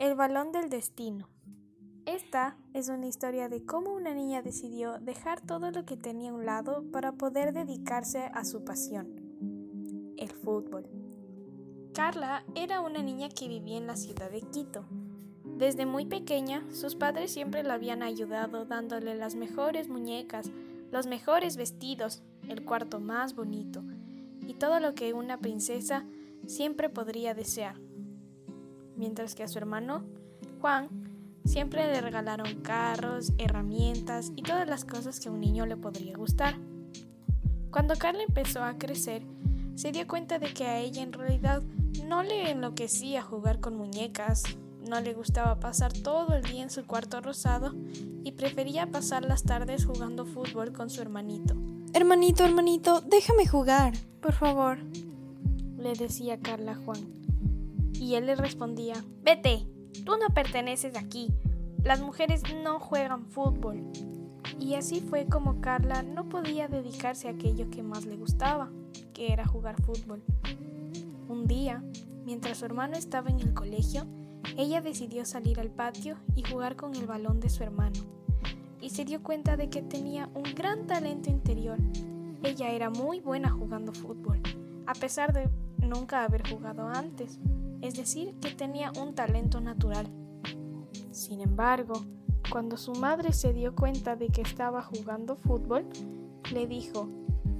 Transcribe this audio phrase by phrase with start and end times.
[0.00, 1.28] El balón del destino.
[2.06, 6.32] Esta es una historia de cómo una niña decidió dejar todo lo que tenía a
[6.32, 10.86] un lado para poder dedicarse a su pasión, el fútbol.
[11.92, 14.86] Carla era una niña que vivía en la ciudad de Quito.
[15.44, 20.50] Desde muy pequeña, sus padres siempre la habían ayudado dándole las mejores muñecas,
[20.90, 23.84] los mejores vestidos, el cuarto más bonito
[24.46, 26.06] y todo lo que una princesa
[26.46, 27.89] siempre podría desear
[29.00, 30.04] mientras que a su hermano,
[30.60, 30.88] Juan,
[31.46, 36.16] siempre le regalaron carros, herramientas y todas las cosas que a un niño le podría
[36.16, 36.56] gustar.
[37.70, 39.22] Cuando Carla empezó a crecer,
[39.74, 41.62] se dio cuenta de que a ella en realidad
[42.06, 44.42] no le enloquecía jugar con muñecas,
[44.86, 47.74] no le gustaba pasar todo el día en su cuarto rosado
[48.22, 51.54] y prefería pasar las tardes jugando fútbol con su hermanito.
[51.94, 54.78] Hermanito, hermanito, déjame jugar, por favor,
[55.78, 57.20] le decía Carla a Juan.
[58.00, 59.66] Y él le respondía, vete,
[60.06, 61.34] tú no perteneces aquí,
[61.84, 63.92] las mujeres no juegan fútbol.
[64.58, 68.70] Y así fue como Carla no podía dedicarse a aquello que más le gustaba,
[69.12, 70.22] que era jugar fútbol.
[71.28, 71.84] Un día,
[72.24, 74.06] mientras su hermano estaba en el colegio,
[74.56, 78.00] ella decidió salir al patio y jugar con el balón de su hermano.
[78.80, 81.76] Y se dio cuenta de que tenía un gran talento interior.
[82.42, 84.40] Ella era muy buena jugando fútbol,
[84.86, 85.50] a pesar de
[85.86, 87.38] nunca haber jugado antes
[87.82, 90.06] es decir, que tenía un talento natural.
[91.10, 92.04] Sin embargo,
[92.50, 95.86] cuando su madre se dio cuenta de que estaba jugando fútbol,
[96.52, 97.08] le dijo,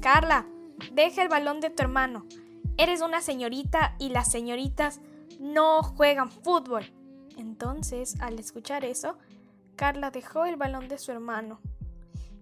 [0.00, 0.46] Carla,
[0.92, 2.26] deja el balón de tu hermano.
[2.76, 5.00] Eres una señorita y las señoritas
[5.40, 6.84] no juegan fútbol.
[7.36, 9.18] Entonces, al escuchar eso,
[9.76, 11.60] Carla dejó el balón de su hermano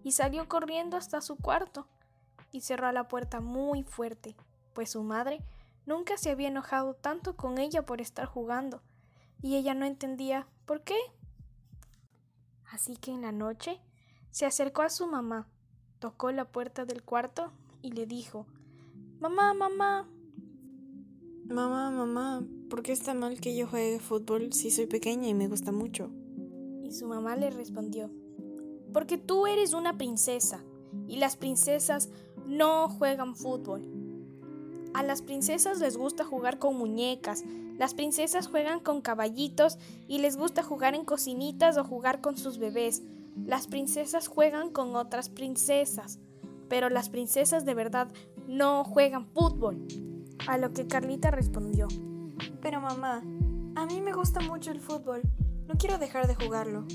[0.03, 1.89] y salió corriendo hasta su cuarto
[2.53, 4.37] y cerró la puerta muy fuerte,
[4.75, 5.41] pues su madre
[5.87, 8.81] Nunca se había enojado tanto con ella por estar jugando,
[9.43, 10.97] y ella no entendía por qué.
[12.71, 13.81] Así que en la noche
[14.31, 15.47] se acercó a su mamá,
[15.99, 17.53] tocó la puerta del cuarto
[17.83, 18.47] y le dijo
[19.21, 20.09] Mamá, mamá.
[21.47, 25.49] Mamá, mamá, ¿por qué está mal que yo juegue fútbol si soy pequeña y me
[25.49, 26.11] gusta mucho?
[26.83, 28.11] Y su mamá le respondió
[28.93, 30.65] Porque tú eres una princesa,
[31.07, 32.09] y las princesas
[32.47, 33.83] no juegan fútbol.
[34.95, 37.43] A las princesas les gusta jugar con muñecas,
[37.77, 42.59] las princesas juegan con caballitos y les gusta jugar en cocinitas o jugar con sus
[42.59, 43.03] bebés.
[43.45, 46.21] Las princesas juegan con otras princesas,
[46.69, 48.07] pero las princesas de verdad
[48.47, 49.85] no juegan fútbol.
[50.47, 51.89] A lo que Carlita respondió.
[52.63, 53.23] Pero mamá,
[53.75, 55.23] a mí me gusta mucho el fútbol.
[55.67, 56.87] No quiero dejar de jugarlo.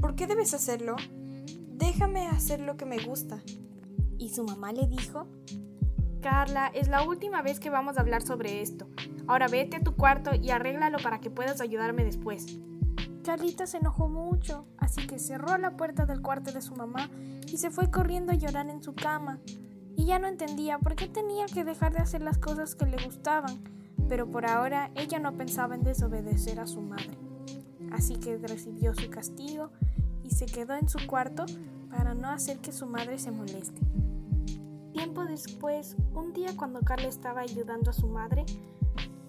[0.00, 0.96] ¿Por qué debes hacerlo?
[1.68, 3.42] Déjame hacer lo que me gusta.
[4.16, 5.26] Y su mamá le dijo
[6.22, 8.86] Carla, es la última vez que vamos a hablar sobre esto.
[9.26, 12.58] Ahora vete a tu cuarto y arréglalo para que puedas ayudarme después.
[13.24, 17.10] Carlita se enojó mucho, así que cerró la puerta del cuarto de su mamá
[17.46, 19.40] y se fue corriendo a llorar en su cama.
[19.96, 23.04] Y ya no entendía por qué tenía que dejar de hacer las cosas que le
[23.04, 23.62] gustaban,
[24.08, 27.18] pero por ahora ella no pensaba en desobedecer a su madre.
[27.90, 29.70] Así que recibió su castigo
[30.22, 31.44] y se quedó en su cuarto
[31.90, 33.80] para no hacer que su madre se moleste.
[34.92, 38.44] Tiempo después, un día cuando Carla estaba ayudando a su madre,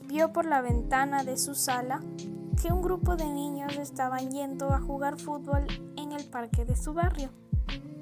[0.07, 2.01] vio por la ventana de su sala
[2.61, 5.65] que un grupo de niños estaban yendo a jugar fútbol
[5.95, 7.29] en el parque de su barrio.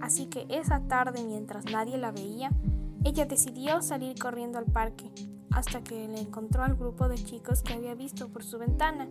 [0.02, 2.52] Así que esa tarde, mientras nadie la veía,
[3.04, 5.12] ella decidió salir corriendo al parque,
[5.52, 9.08] hasta que le encontró al grupo de chicos que había visto por su ventana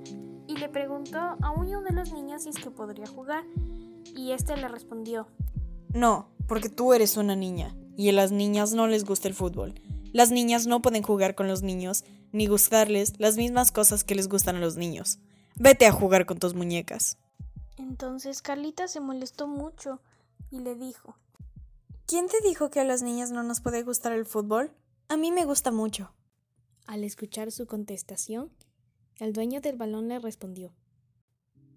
[0.49, 3.44] y le preguntó a uno de los niños si es que podría jugar,
[4.16, 5.28] y este le respondió:
[5.94, 9.75] No, porque tú eres una niña y a las niñas no les gusta el fútbol.
[10.12, 14.28] Las niñas no pueden jugar con los niños ni gustarles las mismas cosas que les
[14.28, 15.19] gustan a los niños.
[15.56, 17.19] Vete a jugar con tus muñecas.
[17.77, 20.01] Entonces Carlita se molestó mucho
[20.51, 21.17] y le dijo
[22.06, 24.72] ¿Quién te dijo que a las niñas no nos puede gustar el fútbol?
[25.09, 26.12] A mí me gusta mucho.
[26.87, 28.51] Al escuchar su contestación,
[29.19, 30.72] el dueño del balón le respondió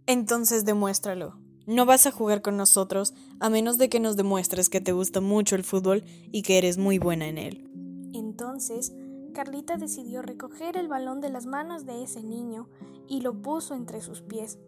[0.07, 1.39] Entonces demuéstralo.
[1.65, 5.21] No vas a jugar con nosotros a menos de que nos demuestres que te gusta
[5.21, 7.69] mucho el fútbol y que eres muy buena en él.
[8.13, 8.93] Entonces,
[9.33, 12.67] Carlita decidió recoger el balón de las manos de ese niño
[13.07, 14.59] y lo puso entre sus pies.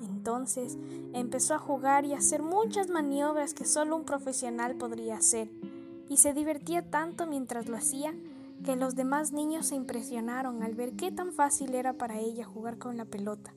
[0.00, 0.78] Entonces
[1.12, 5.50] empezó a jugar y a hacer muchas maniobras que solo un profesional podría hacer,
[6.08, 8.14] y se divertía tanto mientras lo hacía
[8.64, 12.78] que los demás niños se impresionaron al ver qué tan fácil era para ella jugar
[12.78, 13.54] con la pelota.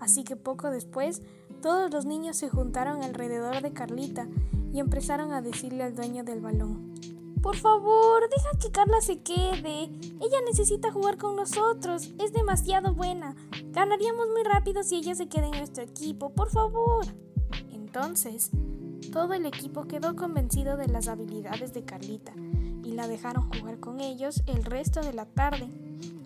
[0.00, 1.22] Así que poco después
[1.62, 4.28] todos los niños se juntaron alrededor de Carlita
[4.72, 6.94] y empezaron a decirle al dueño del balón,
[7.42, 9.84] Por favor, deja que Carla se quede.
[10.20, 12.10] Ella necesita jugar con nosotros.
[12.18, 13.36] Es demasiado buena.
[13.70, 16.30] Ganaríamos muy rápido si ella se queda en nuestro equipo.
[16.30, 17.06] Por favor.
[17.70, 18.50] Entonces,
[19.12, 22.32] todo el equipo quedó convencido de las habilidades de Carlita
[22.84, 25.68] y la dejaron jugar con ellos el resto de la tarde.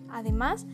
[0.09, 0.65] Además,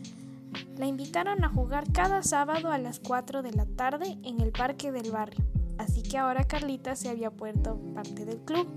[0.76, 4.92] la invitaron a jugar cada sábado a las 4 de la tarde en el parque
[4.92, 5.44] del barrio.
[5.78, 8.68] Así que ahora Carlita se había puesto parte del club.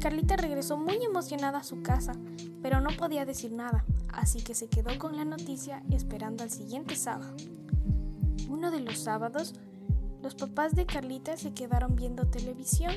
[0.00, 2.12] Carlita regresó muy emocionada a su casa,
[2.62, 6.94] pero no podía decir nada, así que se quedó con la noticia esperando al siguiente
[6.96, 7.34] sábado.
[8.48, 9.54] Uno de los sábados,
[10.22, 12.94] los papás de Carlita se quedaron viendo televisión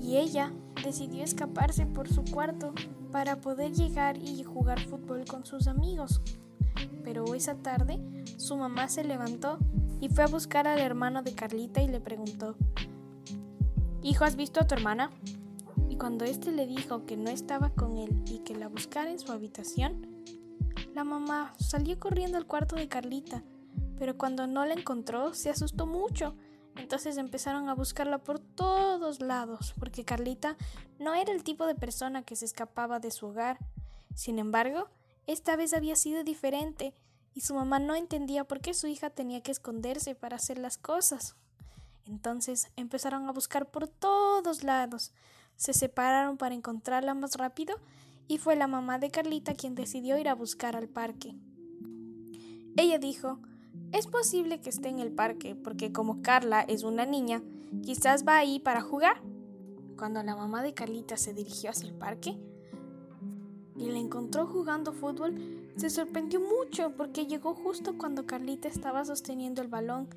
[0.00, 0.52] y ella
[0.84, 2.74] decidió escaparse por su cuarto
[3.12, 6.20] para poder llegar y jugar fútbol con sus amigos.
[7.04, 8.00] Pero esa tarde
[8.36, 9.58] su mamá se levantó
[10.00, 12.56] y fue a buscar al hermano de Carlita y le preguntó,
[14.02, 15.10] Hijo, ¿has visto a tu hermana?
[15.88, 19.18] Y cuando éste le dijo que no estaba con él y que la buscara en
[19.18, 20.06] su habitación,
[20.94, 23.42] la mamá salió corriendo al cuarto de Carlita
[24.02, 26.34] pero cuando no la encontró se asustó mucho.
[26.74, 30.56] Entonces empezaron a buscarla por todos lados, porque Carlita
[30.98, 33.58] no era el tipo de persona que se escapaba de su hogar.
[34.16, 34.88] Sin embargo,
[35.26, 36.94] esta vez había sido diferente,
[37.34, 40.76] y su mamá no entendía por qué su hija tenía que esconderse para hacer las
[40.76, 41.34] cosas.
[42.06, 45.12] Entonces empezaron a buscar por todos lados.
[45.56, 47.76] Se separaron para encontrarla más rápido
[48.28, 51.34] y fue la mamá de Carlita quien decidió ir a buscar al parque.
[52.76, 53.38] Ella dijo
[53.92, 57.42] es posible que esté en el parque porque como Carla es una niña,
[57.82, 59.22] quizás va ahí para jugar.
[59.96, 62.38] Cuando la mamá de Carlita se dirigió hacia el parque
[63.82, 65.34] y la encontró jugando fútbol,
[65.76, 70.08] se sorprendió mucho porque llegó justo cuando Carlita estaba sosteniendo el balón.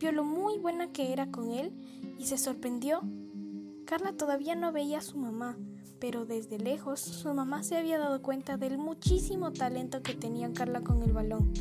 [0.00, 1.72] Vio lo muy buena que era con él
[2.18, 3.00] y se sorprendió.
[3.84, 5.58] Carla todavía no veía a su mamá,
[6.00, 10.80] pero desde lejos su mamá se había dado cuenta del muchísimo talento que tenía Carla
[10.80, 11.52] con el balón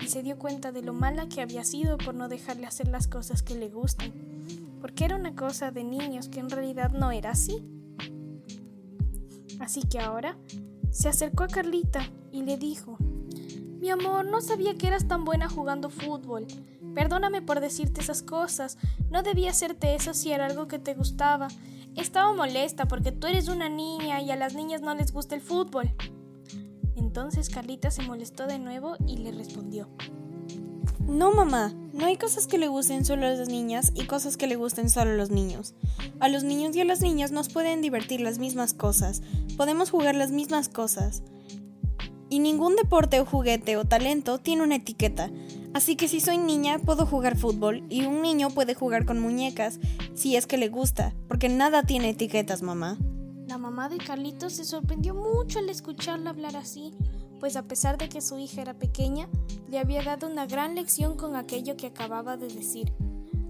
[0.00, 3.06] y se dio cuenta de lo mala que había sido por no dejarle hacer las
[3.06, 4.12] cosas que le gustan,
[4.80, 7.64] porque era una cosa de niños que en realidad no era así.
[9.60, 10.36] Así que ahora
[10.96, 12.96] se acercó a Carlita y le dijo,
[13.80, 16.46] Mi amor, no sabía que eras tan buena jugando fútbol.
[16.94, 18.78] Perdóname por decirte esas cosas.
[19.10, 21.48] No debía hacerte eso si era algo que te gustaba.
[21.96, 25.42] Estaba molesta porque tú eres una niña y a las niñas no les gusta el
[25.42, 25.94] fútbol.
[26.96, 29.90] Entonces Carlita se molestó de nuevo y le respondió.
[31.06, 34.46] No, mamá, no hay cosas que le gusten solo a las niñas y cosas que
[34.46, 35.74] le gusten solo a los niños.
[36.20, 39.22] A los niños y a las niñas nos pueden divertir las mismas cosas,
[39.56, 41.22] podemos jugar las mismas cosas.
[42.28, 45.30] Y ningún deporte o juguete o talento tiene una etiqueta.
[45.74, 49.78] Así que si soy niña puedo jugar fútbol y un niño puede jugar con muñecas
[50.14, 52.98] si es que le gusta, porque nada tiene etiquetas, mamá.
[53.46, 56.94] La mamá de Carlitos se sorprendió mucho al escucharla hablar así,
[57.38, 59.28] pues a pesar de que su hija era pequeña,
[59.68, 62.92] le había dado una gran lección con aquello que acababa de decir.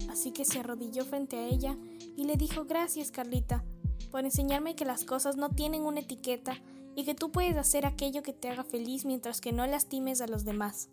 [0.09, 1.77] Así que se arrodilló frente a ella
[2.15, 3.63] y le dijo gracias Carlita
[4.11, 6.61] por enseñarme que las cosas no tienen una etiqueta
[6.95, 10.27] y que tú puedes hacer aquello que te haga feliz mientras que no lastimes a
[10.27, 10.89] los demás.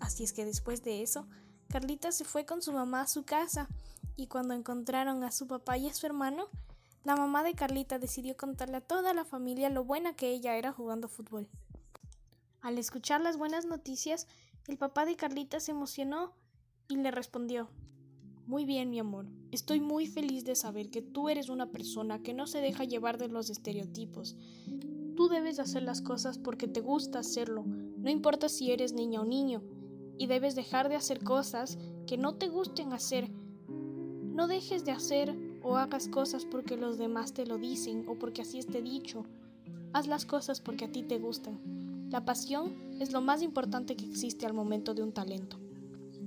[0.00, 1.26] Así es que después de eso,
[1.68, 3.68] Carlita se fue con su mamá a su casa
[4.16, 6.48] y cuando encontraron a su papá y a su hermano,
[7.04, 10.72] la mamá de Carlita decidió contarle a toda la familia lo buena que ella era
[10.72, 11.48] jugando fútbol.
[12.66, 14.26] Al escuchar las buenas noticias,
[14.66, 16.32] el papá de Carlita se emocionó
[16.88, 17.68] y le respondió
[18.48, 19.28] Muy bien, mi amor.
[19.52, 23.18] Estoy muy feliz de saber que tú eres una persona que no se deja llevar
[23.18, 24.34] de los estereotipos.
[25.14, 29.24] Tú debes hacer las cosas porque te gusta hacerlo, no importa si eres niña o
[29.24, 29.62] niño,
[30.18, 33.30] y debes dejar de hacer cosas que no te gusten hacer.
[33.68, 38.42] No dejes de hacer o hagas cosas porque los demás te lo dicen o porque
[38.42, 39.24] así esté dicho.
[39.92, 41.85] Haz las cosas porque a ti te gustan.
[42.10, 45.58] La pasión es lo más importante que existe al momento de un talento.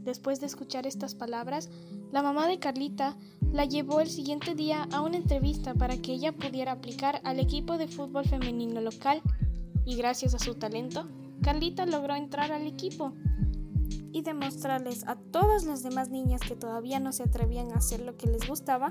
[0.04, 1.70] Después de escuchar estas palabras,
[2.12, 3.16] la mamá de Carlita
[3.52, 7.78] la llevó el siguiente día a una entrevista para que ella pudiera aplicar al equipo
[7.78, 9.22] de fútbol femenino local
[9.86, 11.08] y gracias a su talento,
[11.42, 13.14] Carlita logró entrar al equipo
[14.12, 18.18] y demostrarles a todas las demás niñas que todavía no se atrevían a hacer lo
[18.18, 18.90] que les gustaba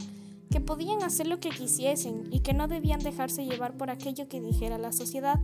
[0.50, 4.40] que podían hacer lo que quisiesen y que no debían dejarse llevar por aquello que
[4.40, 5.38] dijera la sociedad,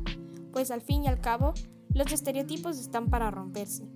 [0.54, 1.52] pues al fin y al cabo,
[1.94, 3.88] los estereotipos están para romperse.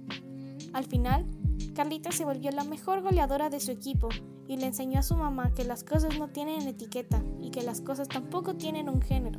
[0.72, 1.24] Al final,
[1.72, 4.08] Carlita se volvió la mejor goleadora de su equipo
[4.48, 7.80] y le enseñó a su mamá que las cosas no tienen etiqueta y que las
[7.80, 9.38] cosas tampoco tienen un género.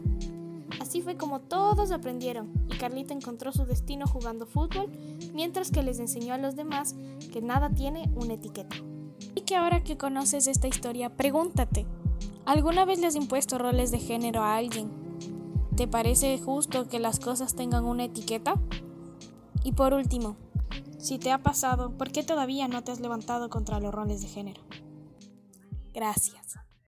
[0.79, 4.89] Así fue como todos aprendieron y Carlita encontró su destino jugando fútbol,
[5.33, 6.95] mientras que les enseñó a los demás
[7.33, 8.77] que nada tiene una etiqueta.
[9.35, 11.85] Y que ahora que conoces esta historia, pregúntate,
[12.49, 14.89] ¿Alguna vez le has impuesto roles de género a alguien?
[15.79, 18.55] ¿Te parece justo que las cosas tengan una etiqueta?
[19.63, 20.35] Y por último,
[20.97, 24.27] si te ha pasado, ¿por qué todavía no te has levantado contra los roles de
[24.27, 24.61] género?
[25.93, 26.57] Gracias.